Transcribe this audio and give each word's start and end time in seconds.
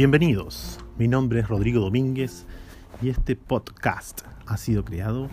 Bienvenidos, 0.00 0.78
mi 0.96 1.08
nombre 1.08 1.40
es 1.40 1.48
Rodrigo 1.48 1.78
Domínguez 1.78 2.46
y 3.02 3.10
este 3.10 3.36
podcast 3.36 4.22
ha 4.46 4.56
sido 4.56 4.82
creado 4.82 5.28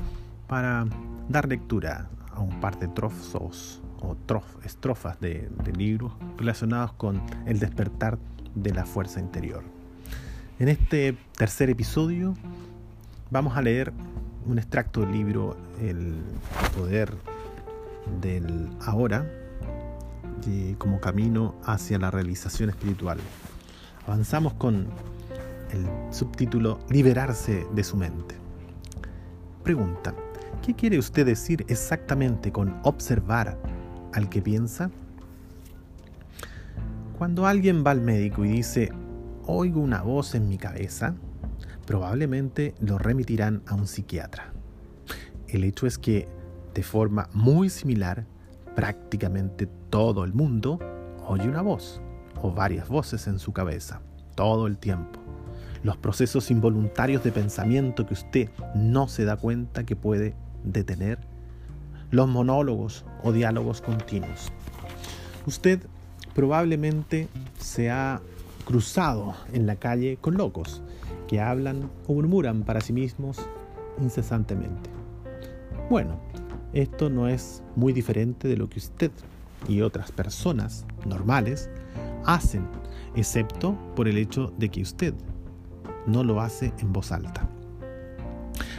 para 0.46 0.86
dar 1.30 1.48
lectura 1.48 2.10
a 2.34 2.42
un 2.42 2.60
par 2.60 2.78
de 2.78 2.90
trozos 2.90 3.82
o 4.02 4.18
estrofas 4.66 5.22
de, 5.22 5.48
de 5.64 5.72
libros 5.72 6.12
relacionados 6.36 6.92
con 6.92 7.22
el 7.46 7.60
despertar 7.60 8.20
de 8.56 8.74
la 8.74 8.86
fuerza 8.86 9.22
interior. 9.22 9.64
En 10.60 10.68
este 10.68 11.16
tercer 11.38 11.70
episodio 11.70 12.34
vamos 13.32 13.56
a 13.56 13.62
leer 13.62 13.94
un 14.46 14.60
extracto 14.60 15.00
del 15.00 15.14
libro 15.14 15.56
El 15.82 16.14
poder 16.76 17.14
del 18.20 18.68
ahora 18.82 19.26
como 20.78 21.00
camino 21.00 21.56
hacia 21.64 21.98
la 22.00 22.12
realización 22.12 22.70
espiritual. 22.70 23.18
Avanzamos 24.08 24.54
con 24.54 24.88
el 25.72 26.14
subtítulo 26.14 26.80
Liberarse 26.90 27.68
de 27.76 27.84
su 27.84 27.98
mente. 27.98 28.36
Pregunta, 29.64 30.16
¿qué 30.66 30.74
quiere 30.74 30.98
usted 30.98 31.26
decir 31.26 31.66
exactamente 31.68 32.54
con 32.54 32.80
observar 32.84 33.60
al 34.14 34.30
que 34.30 34.42
piensa? 34.42 34.90
Cuando 37.18 37.48
alguien 37.48 37.84
va 37.86 37.92
al 37.92 38.00
médico 38.00 38.46
y 38.46 38.50
dice, 38.50 38.94
oigo 39.46 39.82
una 39.82 40.04
voz 40.04 40.36
en 40.36 40.48
mi 40.48 40.58
cabeza, 40.58 41.14
probablemente 41.86 42.76
lo 42.80 42.98
remitirán 42.98 43.62
a 43.68 43.76
un 43.76 43.88
psiquiatra. 43.88 44.54
El 45.50 45.66
hecho 45.66 45.86
es 45.86 45.98
que, 45.98 46.30
de 46.74 46.84
forma 46.84 47.28
muy 47.34 47.70
similar, 47.70 48.26
prácticamente 48.74 49.68
todo 49.90 50.24
el 50.24 50.34
mundo 50.34 50.80
oye 51.28 51.50
una 51.50 51.62
voz 51.62 52.00
o 52.42 52.52
varias 52.52 52.88
voces 52.88 53.28
en 53.28 53.40
su 53.40 53.52
cabeza, 53.52 54.02
todo 54.38 54.68
el 54.68 54.78
tiempo. 54.78 55.20
Los 55.84 55.98
procesos 55.98 56.52
involuntarios 56.52 57.24
de 57.24 57.32
pensamiento 57.32 58.06
que 58.06 58.14
usted 58.14 58.50
no 58.76 59.10
se 59.10 59.26
da 59.26 59.36
cuenta 59.36 59.84
que 59.84 59.96
puede 59.96 60.36
detener. 60.64 61.20
Los 62.12 62.30
monólogos 62.30 63.04
o 63.24 63.34
diálogos 63.34 63.82
continuos. 63.82 64.54
Usted 65.46 65.82
probablemente 66.34 67.28
se 67.58 67.90
ha 67.90 68.22
cruzado 68.64 69.34
en 69.54 69.66
la 69.66 69.76
calle 69.76 70.18
con 70.22 70.36
locos 70.36 70.84
que 71.28 71.42
hablan 71.42 71.90
o 72.06 72.14
murmuran 72.14 72.64
para 72.64 72.80
sí 72.80 72.94
mismos 72.94 73.40
incesantemente. 74.00 74.90
Bueno, 75.90 76.20
esto 76.74 77.10
no 77.10 77.28
es 77.28 77.64
muy 77.76 77.92
diferente 77.92 78.48
de 78.48 78.58
lo 78.58 78.70
que 78.70 78.78
usted 78.78 79.12
y 79.68 79.82
otras 79.82 80.12
personas 80.12 80.86
normales 81.08 81.70
hacen, 82.28 82.68
excepto 83.16 83.76
por 83.96 84.08
el 84.08 84.18
hecho 84.18 84.54
de 84.58 84.70
que 84.70 84.82
usted 84.82 85.16
no 86.06 86.24
lo 86.24 86.40
hace 86.40 86.74
en 86.80 86.94
voz 86.94 87.12
alta. 87.12 87.50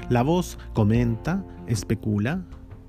La 0.08 0.22
voz 0.22 0.58
comenta, 0.72 1.44
especula, 1.66 2.42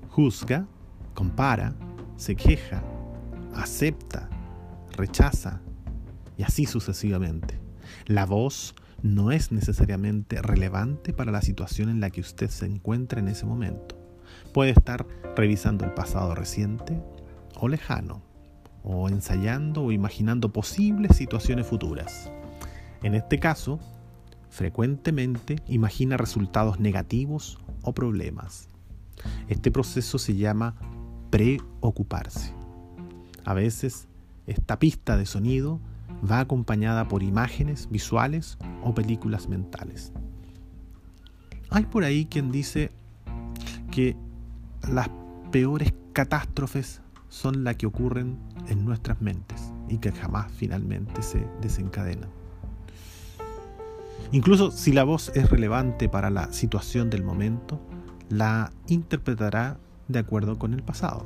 juzga, 0.08 0.66
compara, 1.14 1.74
se 2.16 2.36
queja, 2.36 2.82
acepta, 3.54 4.28
rechaza 4.92 5.60
y 6.36 6.42
así 6.42 6.66
sucesivamente. 6.66 7.60
La 8.06 8.24
voz 8.24 8.74
no 9.02 9.32
es 9.32 9.52
necesariamente 9.52 10.40
relevante 10.42 11.12
para 11.12 11.32
la 11.32 11.42
situación 11.42 11.88
en 11.88 12.00
la 12.00 12.10
que 12.10 12.20
usted 12.20 12.48
se 12.48 12.66
encuentra 12.66 13.20
en 13.20 13.28
ese 13.28 13.46
momento. 13.46 13.96
Puede 14.52 14.70
estar 14.70 15.06
revisando 15.36 15.84
el 15.84 15.92
pasado 15.92 16.34
reciente 16.34 17.02
o 17.56 17.68
lejano, 17.68 18.22
o 18.82 19.08
ensayando 19.08 19.82
o 19.82 19.92
imaginando 19.92 20.52
posibles 20.52 21.16
situaciones 21.16 21.66
futuras. 21.66 22.30
En 23.02 23.14
este 23.14 23.38
caso, 23.38 23.78
frecuentemente 24.48 25.56
imagina 25.68 26.16
resultados 26.16 26.80
negativos 26.80 27.58
o 27.82 27.92
problemas. 27.92 28.68
Este 29.48 29.70
proceso 29.70 30.18
se 30.18 30.36
llama 30.36 30.74
preocuparse. 31.30 32.52
A 33.44 33.54
veces, 33.54 34.08
esta 34.46 34.78
pista 34.78 35.16
de 35.16 35.26
sonido 35.26 35.80
va 36.28 36.40
acompañada 36.40 37.08
por 37.08 37.22
imágenes 37.22 37.88
visuales 37.90 38.58
o 38.82 38.94
películas 38.94 39.48
mentales. 39.48 40.12
Hay 41.70 41.84
por 41.84 42.04
ahí 42.04 42.26
quien 42.26 42.50
dice 42.50 42.90
que 43.90 44.16
las 44.88 45.08
peores 45.50 45.94
catástrofes 46.12 47.00
son 47.30 47.64
las 47.64 47.76
que 47.76 47.86
ocurren 47.86 48.38
en 48.68 48.84
nuestras 48.84 49.22
mentes 49.22 49.72
y 49.88 49.98
que 49.98 50.12
jamás 50.12 50.52
finalmente 50.52 51.22
se 51.22 51.46
desencadenan. 51.62 52.28
Incluso 54.32 54.70
si 54.70 54.92
la 54.92 55.04
voz 55.04 55.32
es 55.34 55.48
relevante 55.48 56.08
para 56.08 56.28
la 56.28 56.52
situación 56.52 57.08
del 57.08 57.24
momento, 57.24 57.80
la 58.28 58.72
interpretará 58.86 59.78
de 60.08 60.18
acuerdo 60.18 60.58
con 60.58 60.74
el 60.74 60.82
pasado. 60.82 61.24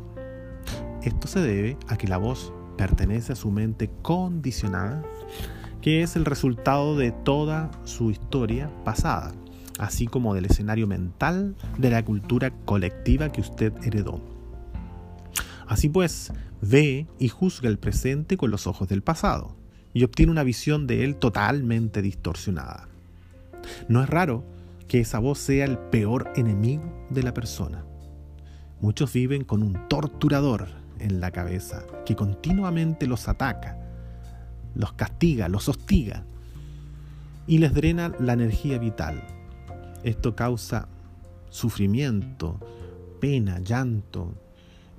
Esto 1.02 1.26
se 1.26 1.40
debe 1.40 1.76
a 1.88 1.96
que 1.96 2.08
la 2.08 2.16
voz 2.16 2.52
pertenece 2.78 3.32
a 3.32 3.36
su 3.36 3.50
mente 3.50 3.90
condicionada, 4.02 5.02
que 5.82 6.02
es 6.02 6.16
el 6.16 6.24
resultado 6.24 6.96
de 6.96 7.12
toda 7.12 7.70
su 7.84 8.10
historia 8.10 8.70
pasada, 8.84 9.32
así 9.78 10.06
como 10.06 10.34
del 10.34 10.46
escenario 10.46 10.86
mental 10.86 11.56
de 11.76 11.90
la 11.90 12.04
cultura 12.04 12.50
colectiva 12.64 13.30
que 13.30 13.42
usted 13.42 13.72
heredó. 13.84 14.33
Así 15.66 15.88
pues, 15.88 16.32
ve 16.60 17.06
y 17.18 17.28
juzga 17.28 17.68
el 17.68 17.78
presente 17.78 18.36
con 18.36 18.50
los 18.50 18.66
ojos 18.66 18.88
del 18.88 19.02
pasado 19.02 19.56
y 19.92 20.04
obtiene 20.04 20.32
una 20.32 20.42
visión 20.42 20.86
de 20.86 21.04
él 21.04 21.16
totalmente 21.16 22.02
distorsionada. 22.02 22.88
No 23.88 24.02
es 24.02 24.08
raro 24.08 24.44
que 24.88 25.00
esa 25.00 25.18
voz 25.18 25.38
sea 25.38 25.64
el 25.64 25.78
peor 25.78 26.32
enemigo 26.36 27.06
de 27.10 27.22
la 27.22 27.32
persona. 27.32 27.84
Muchos 28.80 29.12
viven 29.12 29.44
con 29.44 29.62
un 29.62 29.88
torturador 29.88 30.68
en 30.98 31.20
la 31.20 31.30
cabeza 31.30 31.84
que 32.04 32.16
continuamente 32.16 33.06
los 33.06 33.28
ataca, 33.28 33.78
los 34.74 34.92
castiga, 34.92 35.48
los 35.48 35.68
hostiga 35.68 36.24
y 37.46 37.58
les 37.58 37.72
drena 37.72 38.12
la 38.18 38.34
energía 38.34 38.78
vital. 38.78 39.22
Esto 40.02 40.34
causa 40.34 40.88
sufrimiento, 41.48 42.58
pena, 43.20 43.60
llanto, 43.60 44.34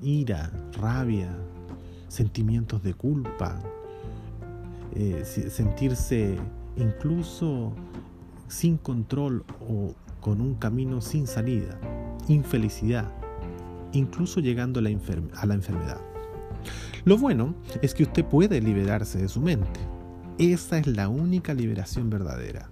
ira, 0.01 0.51
rabia, 0.79 1.29
sentimientos 2.07 2.83
de 2.83 2.93
culpa, 2.93 3.59
eh, 4.93 5.23
sentirse 5.25 6.37
incluso 6.77 7.73
sin 8.47 8.77
control 8.77 9.43
o 9.59 9.93
con 10.21 10.41
un 10.41 10.55
camino 10.55 11.01
sin 11.01 11.27
salida, 11.27 11.77
infelicidad, 12.27 13.11
incluso 13.93 14.39
llegando 14.39 14.79
a 14.79 14.83
la, 14.83 14.89
a 15.35 15.45
la 15.45 15.53
enfermedad. 15.53 15.99
Lo 17.03 17.17
bueno 17.17 17.53
es 17.81 17.93
que 17.93 18.03
usted 18.03 18.25
puede 18.25 18.61
liberarse 18.61 19.19
de 19.19 19.27
su 19.27 19.41
mente. 19.41 19.79
Esa 20.37 20.79
es 20.79 20.87
la 20.87 21.07
única 21.07 21.53
liberación 21.53 22.09
verdadera. 22.09 22.69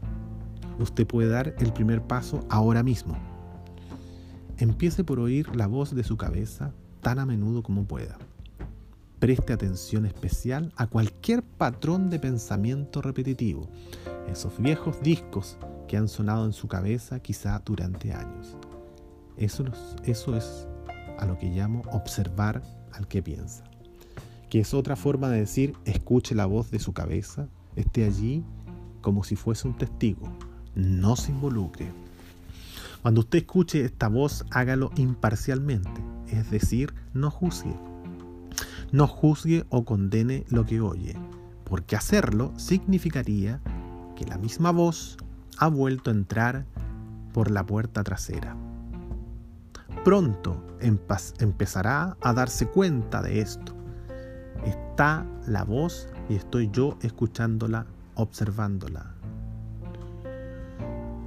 Usted 0.79 1.05
puede 1.05 1.29
dar 1.29 1.53
el 1.59 1.71
primer 1.71 2.01
paso 2.01 2.43
ahora 2.49 2.81
mismo. 2.81 3.15
Empiece 4.57 5.03
por 5.03 5.19
oír 5.19 5.55
la 5.55 5.67
voz 5.67 5.93
de 5.93 6.03
su 6.03 6.17
cabeza 6.17 6.73
tan 7.03 7.19
a 7.19 7.25
menudo 7.25 7.61
como 7.61 7.85
pueda. 7.85 8.17
Preste 9.19 9.53
atención 9.53 10.05
especial 10.05 10.73
a 10.77 10.87
cualquier 10.87 11.43
patrón 11.43 12.09
de 12.09 12.17
pensamiento 12.17 13.01
repetitivo, 13.01 13.69
esos 14.31 14.57
viejos 14.57 15.01
discos 15.01 15.57
que 15.87 15.97
han 15.97 16.07
sonado 16.07 16.45
en 16.45 16.53
su 16.53 16.67
cabeza 16.67 17.19
quizá 17.19 17.61
durante 17.63 18.13
años. 18.13 18.57
Eso, 19.37 19.65
eso 20.05 20.35
es 20.35 20.67
a 21.19 21.25
lo 21.25 21.37
que 21.37 21.49
llamo 21.49 21.83
observar 21.91 22.63
al 22.93 23.07
que 23.07 23.21
piensa, 23.21 23.63
que 24.49 24.61
es 24.61 24.73
otra 24.73 24.95
forma 24.95 25.29
de 25.29 25.39
decir 25.39 25.73
escuche 25.85 26.35
la 26.35 26.45
voz 26.45 26.71
de 26.71 26.79
su 26.79 26.93
cabeza, 26.93 27.47
esté 27.75 28.05
allí 28.05 28.43
como 29.01 29.23
si 29.23 29.35
fuese 29.35 29.67
un 29.67 29.77
testigo, 29.77 30.31
no 30.75 31.15
se 31.15 31.31
involucre. 31.31 31.91
Cuando 33.01 33.21
usted 33.21 33.39
escuche 33.39 33.83
esta 33.83 34.07
voz, 34.07 34.45
hágalo 34.51 34.91
imparcialmente, 34.95 36.12
es 36.27 36.49
decir, 36.51 36.93
no 37.13 37.31
juzgue. 37.31 37.75
No 38.91 39.07
juzgue 39.07 39.65
o 39.69 39.85
condene 39.85 40.45
lo 40.49 40.65
que 40.65 40.81
oye, 40.81 41.15
porque 41.63 41.95
hacerlo 41.95 42.53
significaría 42.57 43.59
que 44.15 44.25
la 44.25 44.37
misma 44.37 44.71
voz 44.71 45.17
ha 45.57 45.67
vuelto 45.67 46.11
a 46.11 46.13
entrar 46.13 46.65
por 47.33 47.49
la 47.49 47.65
puerta 47.65 48.03
trasera. 48.03 48.55
Pronto 50.03 50.61
empezará 50.81 52.17
a 52.21 52.33
darse 52.33 52.67
cuenta 52.67 53.21
de 53.21 53.39
esto. 53.39 53.73
Está 54.65 55.25
la 55.47 55.63
voz 55.63 56.09
y 56.29 56.35
estoy 56.35 56.69
yo 56.71 56.97
escuchándola, 57.01 57.85
observándola. 58.15 59.13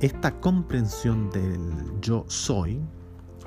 Esta 0.01 0.39
comprensión 0.41 1.31
del 1.31 1.59
yo 2.03 2.25
soy, 2.29 2.81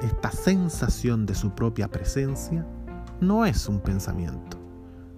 esta 0.01 0.31
sensación 0.31 1.25
de 1.25 1.35
su 1.35 1.51
propia 1.51 1.89
presencia, 1.89 2.65
no 3.19 3.45
es 3.45 3.67
un 3.67 3.79
pensamiento, 3.79 4.57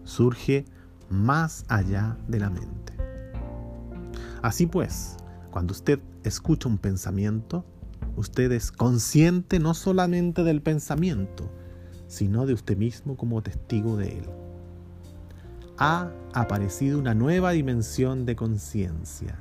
surge 0.03 0.65
más 1.09 1.65
allá 1.67 2.17
de 2.27 2.39
la 2.39 2.49
mente. 2.49 2.93
Así 4.41 4.65
pues, 4.65 5.17
cuando 5.51 5.73
usted 5.73 5.99
escucha 6.23 6.67
un 6.67 6.77
pensamiento, 6.77 7.65
usted 8.15 8.51
es 8.51 8.71
consciente 8.71 9.59
no 9.59 9.73
solamente 9.73 10.43
del 10.43 10.61
pensamiento, 10.61 11.49
sino 12.07 12.45
de 12.45 12.53
usted 12.53 12.77
mismo 12.77 13.15
como 13.15 13.43
testigo 13.43 13.97
de 13.97 14.17
él. 14.19 14.29
Ha 15.77 16.11
aparecido 16.33 16.99
una 16.99 17.13
nueva 17.13 17.51
dimensión 17.51 18.25
de 18.25 18.35
conciencia. 18.35 19.37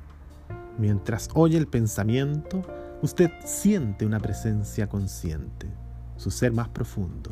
Mientras 0.78 1.28
oye 1.34 1.58
el 1.58 1.66
pensamiento, 1.66 2.62
usted 3.02 3.30
siente 3.44 4.04
una 4.04 4.20
presencia 4.20 4.88
consciente, 4.88 5.68
su 6.16 6.30
ser 6.30 6.52
más 6.52 6.68
profundo, 6.68 7.30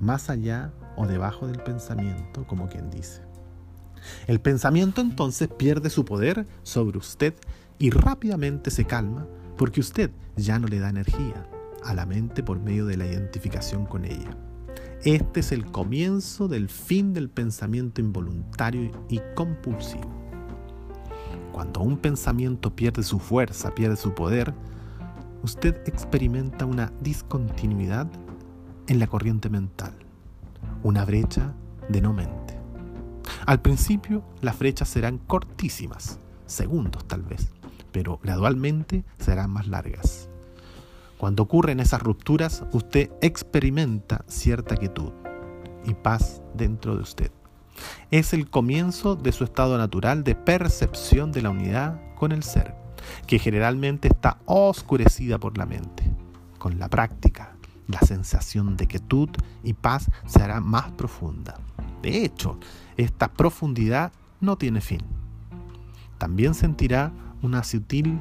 más 0.00 0.30
allá 0.30 0.72
o 0.96 1.06
debajo 1.06 1.46
del 1.46 1.62
pensamiento, 1.62 2.46
como 2.46 2.68
quien 2.68 2.90
dice. 2.90 3.22
El 4.26 4.40
pensamiento 4.40 5.00
entonces 5.00 5.48
pierde 5.48 5.88
su 5.90 6.04
poder 6.04 6.46
sobre 6.62 6.98
usted 6.98 7.34
y 7.78 7.90
rápidamente 7.90 8.70
se 8.70 8.84
calma 8.84 9.26
porque 9.56 9.80
usted 9.80 10.10
ya 10.36 10.58
no 10.58 10.66
le 10.66 10.78
da 10.78 10.90
energía 10.90 11.46
a 11.84 11.94
la 11.94 12.06
mente 12.06 12.42
por 12.42 12.58
medio 12.58 12.86
de 12.86 12.96
la 12.96 13.06
identificación 13.06 13.86
con 13.86 14.04
ella. 14.04 14.36
Este 15.04 15.40
es 15.40 15.52
el 15.52 15.66
comienzo 15.66 16.48
del 16.48 16.68
fin 16.68 17.12
del 17.12 17.28
pensamiento 17.28 18.00
involuntario 18.00 18.90
y 19.08 19.20
compulsivo. 19.34 20.10
Cuando 21.52 21.80
un 21.80 21.98
pensamiento 21.98 22.74
pierde 22.74 23.02
su 23.02 23.18
fuerza, 23.18 23.74
pierde 23.74 23.96
su 23.96 24.14
poder, 24.14 24.54
usted 25.44 25.76
experimenta 25.86 26.64
una 26.64 26.90
discontinuidad 27.02 28.06
en 28.86 28.98
la 28.98 29.06
corriente 29.06 29.50
mental, 29.50 29.92
una 30.82 31.04
brecha 31.04 31.52
de 31.90 32.00
no 32.00 32.14
mente. 32.14 32.58
Al 33.44 33.60
principio 33.60 34.24
las 34.40 34.58
brechas 34.58 34.88
serán 34.88 35.18
cortísimas, 35.18 36.18
segundos 36.46 37.06
tal 37.06 37.22
vez, 37.22 37.52
pero 37.92 38.18
gradualmente 38.22 39.04
serán 39.18 39.50
más 39.50 39.66
largas. 39.66 40.30
Cuando 41.18 41.42
ocurren 41.42 41.78
esas 41.78 42.02
rupturas, 42.02 42.64
usted 42.72 43.10
experimenta 43.20 44.24
cierta 44.26 44.76
quietud 44.76 45.12
y 45.84 45.92
paz 45.92 46.42
dentro 46.54 46.96
de 46.96 47.02
usted. 47.02 47.30
Es 48.10 48.32
el 48.32 48.48
comienzo 48.48 49.14
de 49.14 49.32
su 49.32 49.44
estado 49.44 49.76
natural 49.76 50.24
de 50.24 50.36
percepción 50.36 51.32
de 51.32 51.42
la 51.42 51.50
unidad 51.50 52.00
con 52.14 52.32
el 52.32 52.42
ser, 52.42 52.83
que 53.26 53.38
generalmente 53.38 54.08
está 54.08 54.38
oscurecida 54.46 55.38
por 55.38 55.58
la 55.58 55.66
mente. 55.66 56.04
Con 56.58 56.78
la 56.78 56.88
práctica, 56.88 57.56
la 57.88 58.00
sensación 58.00 58.76
de 58.76 58.86
quietud 58.86 59.28
y 59.62 59.74
paz 59.74 60.10
se 60.26 60.42
hará 60.42 60.60
más 60.60 60.90
profunda. 60.92 61.54
De 62.02 62.24
hecho, 62.24 62.58
esta 62.96 63.32
profundidad 63.32 64.12
no 64.40 64.56
tiene 64.56 64.80
fin. 64.80 65.02
También 66.18 66.54
sentirá 66.54 67.12
una 67.42 67.62
sutil 67.64 68.20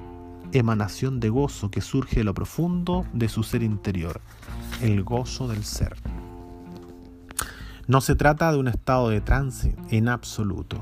emanación 0.51 1.19
de 1.19 1.30
gozo 1.30 1.71
que 1.71 1.81
surge 1.81 2.18
de 2.18 2.24
lo 2.24 2.33
profundo 2.33 3.06
de 3.13 3.30
su 3.30 3.44
ser 3.44 3.63
interior, 3.63 4.21
el 4.81 5.03
gozo 5.03 5.47
del 5.47 5.63
ser. 5.63 5.95
No 7.88 8.01
se 8.01 8.15
trata 8.15 8.51
de 8.51 8.59
un 8.59 8.68
estado 8.68 9.09
de 9.09 9.21
trance 9.21 9.75
en 9.89 10.07
absoluto. 10.07 10.77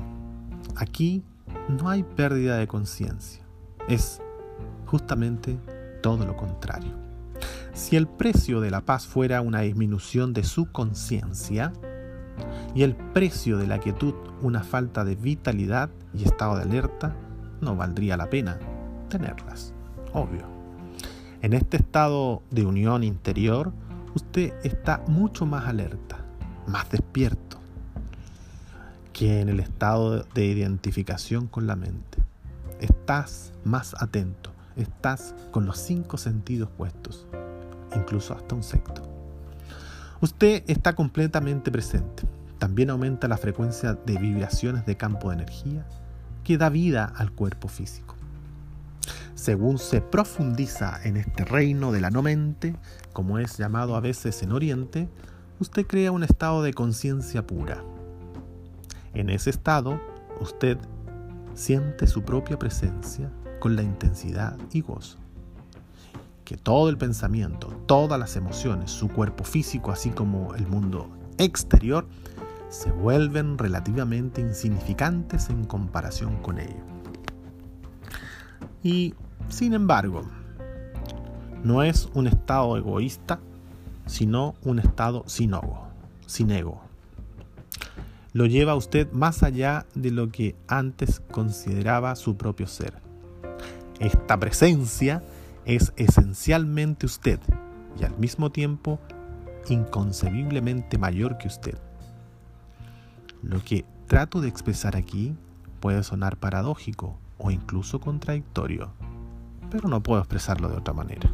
Aquí 0.76 1.24
no 1.68 1.88
hay 1.88 2.02
pérdida 2.02 2.58
de 2.58 2.68
conciencia. 2.68 3.41
Es 3.88 4.20
justamente 4.86 5.58
todo 6.02 6.26
lo 6.26 6.36
contrario. 6.36 6.92
Si 7.72 7.96
el 7.96 8.06
precio 8.06 8.60
de 8.60 8.70
la 8.70 8.82
paz 8.82 9.06
fuera 9.06 9.40
una 9.40 9.60
disminución 9.60 10.32
de 10.32 10.44
su 10.44 10.70
conciencia 10.70 11.72
y 12.74 12.82
el 12.82 12.94
precio 12.94 13.56
de 13.58 13.66
la 13.66 13.78
quietud 13.78 14.14
una 14.42 14.62
falta 14.62 15.04
de 15.04 15.14
vitalidad 15.14 15.90
y 16.12 16.24
estado 16.24 16.56
de 16.56 16.62
alerta, 16.62 17.14
no 17.60 17.76
valdría 17.76 18.16
la 18.16 18.28
pena 18.28 18.58
tenerlas, 19.08 19.72
obvio. 20.12 20.44
En 21.40 21.54
este 21.54 21.76
estado 21.76 22.42
de 22.50 22.64
unión 22.64 23.04
interior, 23.04 23.72
usted 24.14 24.52
está 24.62 25.02
mucho 25.06 25.46
más 25.46 25.66
alerta, 25.66 26.18
más 26.66 26.90
despierto, 26.90 27.58
que 29.12 29.40
en 29.40 29.48
el 29.48 29.60
estado 29.60 30.24
de 30.34 30.46
identificación 30.46 31.46
con 31.46 31.66
la 31.66 31.76
mente. 31.76 32.18
Estás 32.82 33.52
más 33.62 33.94
atento, 34.02 34.50
estás 34.74 35.36
con 35.52 35.66
los 35.66 35.78
cinco 35.78 36.16
sentidos 36.16 36.68
puestos, 36.68 37.28
incluso 37.94 38.34
hasta 38.34 38.56
un 38.56 38.64
sexto. 38.64 39.02
Usted 40.20 40.64
está 40.66 40.96
completamente 40.96 41.70
presente. 41.70 42.24
También 42.58 42.90
aumenta 42.90 43.28
la 43.28 43.36
frecuencia 43.36 43.94
de 43.94 44.18
vibraciones 44.18 44.84
de 44.84 44.96
campo 44.96 45.28
de 45.28 45.36
energía 45.36 45.86
que 46.42 46.58
da 46.58 46.70
vida 46.70 47.12
al 47.16 47.30
cuerpo 47.30 47.68
físico. 47.68 48.16
Según 49.36 49.78
se 49.78 50.00
profundiza 50.00 51.00
en 51.04 51.16
este 51.16 51.44
reino 51.44 51.92
de 51.92 52.00
la 52.00 52.10
no 52.10 52.20
mente, 52.20 52.74
como 53.12 53.38
es 53.38 53.58
llamado 53.58 53.94
a 53.94 54.00
veces 54.00 54.42
en 54.42 54.50
Oriente, 54.50 55.08
usted 55.60 55.86
crea 55.86 56.10
un 56.10 56.24
estado 56.24 56.64
de 56.64 56.74
conciencia 56.74 57.46
pura. 57.46 57.84
En 59.14 59.30
ese 59.30 59.50
estado, 59.50 60.00
usted 60.40 60.78
siente 61.54 62.06
su 62.06 62.22
propia 62.22 62.58
presencia 62.58 63.30
con 63.60 63.76
la 63.76 63.82
intensidad 63.82 64.56
y 64.72 64.80
gozo. 64.80 65.18
Que 66.44 66.56
todo 66.56 66.88
el 66.88 66.98
pensamiento, 66.98 67.68
todas 67.86 68.18
las 68.18 68.36
emociones, 68.36 68.90
su 68.90 69.08
cuerpo 69.08 69.44
físico, 69.44 69.92
así 69.92 70.10
como 70.10 70.54
el 70.54 70.66
mundo 70.66 71.08
exterior, 71.38 72.06
se 72.68 72.90
vuelven 72.90 73.58
relativamente 73.58 74.40
insignificantes 74.40 75.50
en 75.50 75.64
comparación 75.64 76.36
con 76.42 76.58
ello. 76.58 76.82
Y, 78.82 79.14
sin 79.48 79.74
embargo, 79.74 80.22
no 81.62 81.82
es 81.82 82.08
un 82.14 82.26
estado 82.26 82.76
egoísta, 82.76 83.40
sino 84.06 84.54
un 84.64 84.80
estado 84.80 85.22
sin 85.26 85.54
ego, 85.54 85.86
sin 86.26 86.50
ego. 86.50 86.91
Lo 88.32 88.46
lleva 88.46 88.72
a 88.72 88.76
usted 88.76 89.12
más 89.12 89.42
allá 89.42 89.86
de 89.94 90.10
lo 90.10 90.30
que 90.30 90.56
antes 90.66 91.20
consideraba 91.30 92.16
su 92.16 92.36
propio 92.36 92.66
ser. 92.66 92.94
Esta 94.00 94.38
presencia 94.38 95.22
es 95.64 95.92
esencialmente 95.96 97.06
usted 97.06 97.38
y 98.00 98.04
al 98.04 98.18
mismo 98.18 98.50
tiempo 98.50 98.98
inconcebiblemente 99.68 100.98
mayor 100.98 101.36
que 101.38 101.48
usted. 101.48 101.78
Lo 103.42 103.62
que 103.62 103.84
trato 104.06 104.40
de 104.40 104.48
expresar 104.48 104.96
aquí 104.96 105.36
puede 105.80 106.02
sonar 106.02 106.38
paradójico 106.38 107.18
o 107.38 107.50
incluso 107.50 108.00
contradictorio, 108.00 108.92
pero 109.70 109.88
no 109.88 110.02
puedo 110.02 110.20
expresarlo 110.20 110.68
de 110.68 110.76
otra 110.76 110.94
manera. 110.94 111.30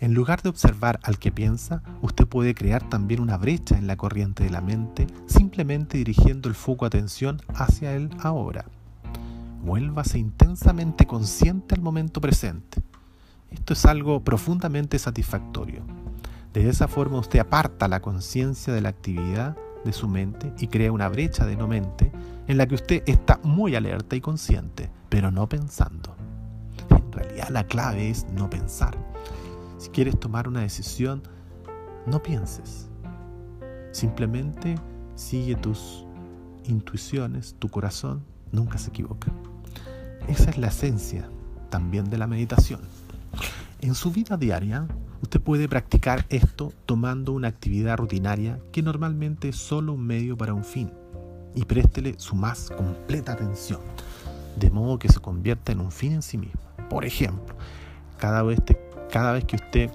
En 0.00 0.14
lugar 0.14 0.40
de 0.40 0.48
observar 0.48 0.98
al 1.02 1.18
que 1.18 1.30
piensa, 1.30 1.82
usted 2.00 2.26
puede 2.26 2.54
crear 2.54 2.88
también 2.88 3.20
una 3.20 3.36
brecha 3.36 3.76
en 3.76 3.86
la 3.86 3.96
corriente 3.96 4.42
de 4.42 4.50
la 4.50 4.62
mente 4.62 5.06
simplemente 5.26 5.98
dirigiendo 5.98 6.48
el 6.48 6.54
foco 6.54 6.86
atención 6.86 7.42
hacia 7.54 7.92
él 7.92 8.08
ahora. 8.18 8.64
Vuélvase 9.62 10.18
intensamente 10.18 11.06
consciente 11.06 11.74
al 11.74 11.82
momento 11.82 12.22
presente. 12.22 12.82
Esto 13.50 13.74
es 13.74 13.84
algo 13.84 14.24
profundamente 14.24 14.98
satisfactorio. 14.98 15.82
De 16.54 16.70
esa 16.70 16.88
forma 16.88 17.18
usted 17.18 17.38
aparta 17.38 17.86
la 17.86 18.00
conciencia 18.00 18.72
de 18.72 18.80
la 18.80 18.88
actividad 18.88 19.54
de 19.84 19.92
su 19.92 20.08
mente 20.08 20.50
y 20.58 20.68
crea 20.68 20.92
una 20.92 21.10
brecha 21.10 21.44
de 21.44 21.56
no 21.56 21.68
mente 21.68 22.10
en 22.48 22.56
la 22.56 22.66
que 22.66 22.74
usted 22.74 23.02
está 23.04 23.38
muy 23.42 23.76
alerta 23.76 24.16
y 24.16 24.22
consciente, 24.22 24.90
pero 25.10 25.30
no 25.30 25.46
pensando. 25.46 26.16
En 26.88 27.12
realidad 27.12 27.48
la 27.50 27.64
clave 27.64 28.08
es 28.08 28.26
no 28.32 28.48
pensar. 28.48 29.09
Si 29.80 29.88
quieres 29.88 30.20
tomar 30.20 30.46
una 30.46 30.60
decisión, 30.60 31.22
no 32.06 32.22
pienses. 32.22 32.88
Simplemente 33.92 34.76
sigue 35.14 35.56
tus 35.56 36.04
intuiciones, 36.64 37.56
tu 37.58 37.68
corazón 37.68 38.22
nunca 38.52 38.78
se 38.78 38.90
equivoca. 38.90 39.32
Esa 40.28 40.50
es 40.50 40.58
la 40.58 40.68
esencia 40.68 41.28
también 41.70 42.10
de 42.10 42.18
la 42.18 42.26
meditación. 42.26 42.80
En 43.80 43.94
su 43.94 44.12
vida 44.12 44.36
diaria, 44.36 44.86
Usted 45.22 45.40
puede 45.40 45.68
practicar 45.68 46.24
esto 46.30 46.72
tomando 46.86 47.32
una 47.32 47.48
actividad 47.48 47.98
rutinaria 47.98 48.58
que 48.72 48.82
normalmente 48.82 49.50
es 49.50 49.56
solo 49.56 49.92
un 49.92 50.06
medio 50.06 50.36
para 50.36 50.54
un 50.54 50.64
fin 50.64 50.90
y 51.54 51.64
préstele 51.66 52.14
su 52.18 52.36
más 52.36 52.70
completa 52.70 53.32
atención, 53.32 53.80
de 54.58 54.70
modo 54.70 54.98
que 54.98 55.10
se 55.10 55.20
convierta 55.20 55.72
en 55.72 55.80
un 55.80 55.92
fin 55.92 56.12
en 56.12 56.22
sí 56.22 56.38
mismo. 56.38 56.60
Por 56.88 57.04
ejemplo, 57.04 57.54
cada 58.16 58.42
vez, 58.42 58.60
cada 59.10 59.32
vez 59.32 59.44
que 59.44 59.56
usted 59.56 59.90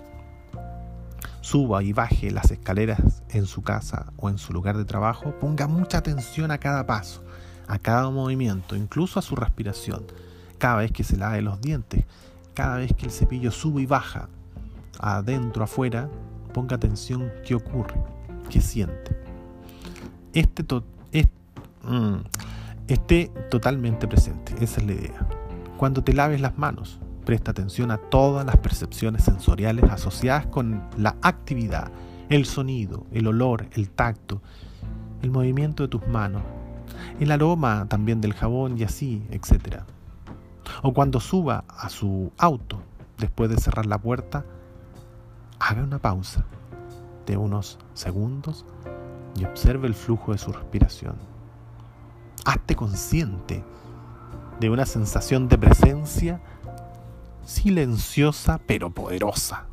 suba 1.41 1.83
y 1.83 1.93
baje 1.93 2.31
las 2.31 2.51
escaleras 2.51 3.21
en 3.29 3.45
su 3.45 3.61
casa 3.61 4.07
o 4.17 4.29
en 4.29 4.37
su 4.37 4.51
lugar 4.51 4.77
de 4.77 4.85
trabajo, 4.85 5.33
ponga 5.39 5.67
mucha 5.67 5.99
atención 5.99 6.51
a 6.51 6.57
cada 6.57 6.85
paso, 6.85 7.23
a 7.67 7.77
cada 7.77 8.09
movimiento, 8.09 8.75
incluso 8.75 9.19
a 9.19 9.21
su 9.21 9.35
respiración. 9.35 10.05
Cada 10.57 10.77
vez 10.77 10.91
que 10.91 11.03
se 11.03 11.17
lave 11.17 11.41
los 11.41 11.61
dientes, 11.61 12.03
cada 12.53 12.77
vez 12.77 12.93
que 12.97 13.05
el 13.05 13.11
cepillo 13.11 13.51
sube 13.51 13.83
y 13.83 13.85
baja, 13.85 14.27
adentro, 14.99 15.63
afuera, 15.63 16.09
ponga 16.53 16.75
atención 16.75 17.31
qué 17.45 17.55
ocurre, 17.55 18.01
qué 18.49 18.59
siente. 18.59 19.15
Este, 20.33 20.63
mm, 21.83 22.15
esté 22.87 23.31
totalmente 23.51 24.07
presente, 24.07 24.55
esa 24.61 24.81
es 24.81 24.87
la 24.87 24.93
idea. 24.93 25.27
Cuando 25.77 26.03
te 26.03 26.13
laves 26.13 26.41
las 26.41 26.57
manos, 26.57 26.99
presta 27.25 27.51
atención 27.51 27.91
a 27.91 27.97
todas 27.97 28.45
las 28.45 28.57
percepciones 28.57 29.23
sensoriales 29.23 29.89
asociadas 29.89 30.45
con 30.45 30.87
la 30.97 31.17
actividad, 31.21 31.91
el 32.29 32.45
sonido, 32.45 33.05
el 33.11 33.27
olor, 33.27 33.67
el 33.73 33.89
tacto, 33.89 34.41
el 35.21 35.31
movimiento 35.31 35.83
de 35.83 35.89
tus 35.89 36.07
manos, 36.07 36.43
el 37.19 37.31
aroma 37.31 37.87
también 37.89 38.21
del 38.21 38.33
jabón 38.33 38.77
y 38.77 38.83
así, 38.83 39.25
etc. 39.31 39.81
O 40.83 40.93
cuando 40.93 41.19
suba 41.19 41.65
a 41.67 41.89
su 41.89 42.31
auto, 42.37 42.81
después 43.17 43.49
de 43.49 43.57
cerrar 43.57 43.87
la 43.87 43.97
puerta, 43.97 44.45
haga 45.59 45.83
una 45.83 45.99
pausa 45.99 46.45
de 47.25 47.37
unos 47.37 47.79
segundos 47.93 48.65
y 49.35 49.45
observe 49.45 49.87
el 49.87 49.95
flujo 49.95 50.31
de 50.31 50.37
su 50.37 50.51
respiración. 50.51 51.15
Hazte 52.45 52.75
consciente 52.75 53.63
de 54.59 54.69
una 54.69 54.85
sensación 54.85 55.47
de 55.47 55.57
presencia 55.57 56.39
silenciosa 57.45 58.59
pero 58.65 58.89
poderosa. 58.89 59.65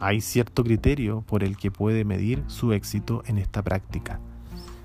Hay 0.00 0.20
cierto 0.20 0.64
criterio 0.64 1.22
por 1.22 1.44
el 1.44 1.56
que 1.56 1.70
puede 1.70 2.04
medir 2.04 2.42
su 2.48 2.72
éxito 2.72 3.22
en 3.26 3.38
esta 3.38 3.62
práctica, 3.62 4.20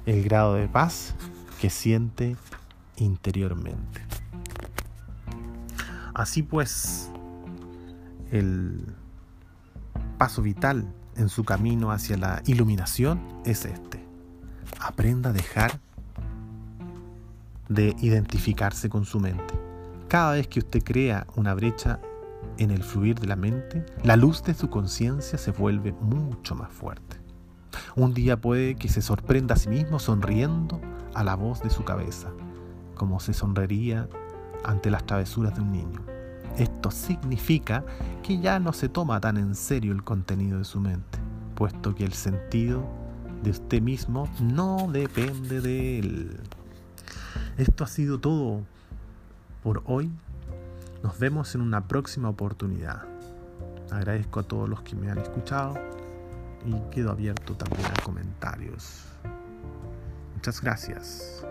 el 0.06 0.24
grado 0.24 0.56
de 0.56 0.68
paz 0.68 1.16
que 1.60 1.70
siente 1.70 2.36
interiormente. 2.98 4.02
Así 6.14 6.44
pues, 6.44 7.12
el 8.32 8.96
paso 10.18 10.42
vital 10.42 10.88
en 11.16 11.30
su 11.30 11.44
camino 11.44 11.92
hacia 11.92 12.18
la 12.18 12.42
iluminación 12.46 13.22
es 13.46 13.66
este. 13.66 14.04
Aprenda 14.80 15.32
a 15.32 15.34
dejar 15.34 15.80
de 17.70 17.96
identificarse 18.00 18.90
con 18.90 19.06
su 19.06 19.20
mente. 19.20 19.67
Cada 20.08 20.34
vez 20.34 20.48
que 20.48 20.60
usted 20.60 20.84
crea 20.84 21.28
una 21.36 21.54
brecha 21.54 22.00
en 22.58 22.72
el 22.72 22.82
fluir 22.82 23.20
de 23.20 23.28
la 23.28 23.36
mente, 23.36 23.86
la 24.04 24.16
luz 24.16 24.42
de 24.42 24.54
su 24.54 24.70
conciencia 24.70 25.38
se 25.38 25.52
vuelve 25.52 25.92
mucho 26.00 26.56
más 26.56 26.72
fuerte. 26.72 27.18
Un 27.98 28.14
día 28.14 28.40
puede 28.40 28.76
que 28.76 28.88
se 28.88 29.02
sorprenda 29.02 29.56
a 29.56 29.58
sí 29.58 29.68
mismo 29.68 30.00
sonriendo 30.00 30.80
a 31.14 31.26
la 31.26 31.36
voz 31.36 31.62
de 31.62 31.70
su 31.70 31.84
cabeza, 31.84 32.30
como 32.96 33.20
se 33.20 33.34
sonreiría 33.34 34.08
ante 34.64 34.90
las 34.90 35.06
travesuras 35.06 35.56
de 35.56 35.62
un 35.62 35.74
niño. 35.74 36.02
Esto 36.58 36.90
significa 36.90 37.84
que 38.24 38.40
ya 38.40 38.60
no 38.60 38.72
se 38.72 38.88
toma 38.88 39.20
tan 39.20 39.36
en 39.36 39.56
serio 39.56 39.92
el 39.92 40.06
contenido 40.06 40.60
de 40.60 40.64
su 40.64 40.80
mente, 40.80 41.20
puesto 41.54 41.94
que 41.94 42.06
el 42.06 42.14
sentido 42.14 42.88
de 43.44 43.52
usted 43.52 43.82
mismo 43.82 44.30
no 44.40 44.88
depende 44.90 45.60
de 45.60 46.00
él. 46.00 46.40
Esto 47.58 47.84
ha 47.84 47.88
sido 47.88 48.20
todo 48.20 48.64
por 49.64 49.84
hoy. 49.86 50.12
Nos 51.04 51.20
vemos 51.20 51.56
en 51.56 51.62
una 51.62 51.88
próxima 51.88 52.30
oportunidad. 52.30 53.04
Agradezco 53.92 54.40
a 54.40 54.44
todos 54.44 54.68
los 54.68 54.82
que 54.82 54.96
me 54.96 55.10
han 55.10 55.18
escuchado 55.20 55.76
y 56.66 56.74
quedo 56.92 57.12
abierto 57.12 57.56
también 57.56 57.86
a 57.86 58.04
comentarios. 58.04 59.04
Muchas 60.36 60.62
gracias. 60.62 61.46